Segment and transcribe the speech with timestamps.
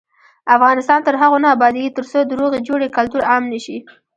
[0.55, 3.77] افغانستان تر هغو نه ابادیږي، ترڅو د روغې جوړې کلتور عام نشي.